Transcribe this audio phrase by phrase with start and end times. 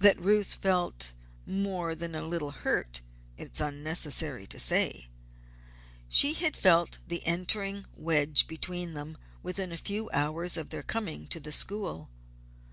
[0.00, 1.14] That Ruth felt
[1.46, 3.00] more than a little hurt,
[3.36, 5.06] it is unnecessary to say.
[6.08, 11.28] She had felt the entering wedge between them within a few hours of their coming
[11.28, 12.10] to the school.